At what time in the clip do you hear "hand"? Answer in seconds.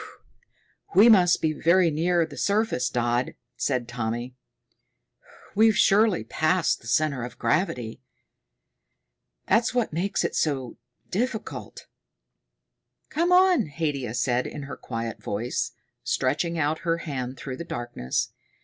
17.05-17.37